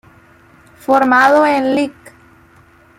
Formado 0.79 1.45
en 1.45 1.75
Lic. 1.75 1.93